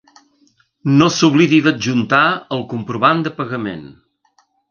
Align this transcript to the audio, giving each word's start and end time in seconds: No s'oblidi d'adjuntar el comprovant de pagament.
No 1.01 1.09
s'oblidi 1.17 1.59
d'adjuntar 1.67 2.23
el 2.57 2.65
comprovant 2.73 3.23
de 3.27 3.35
pagament. 3.43 3.87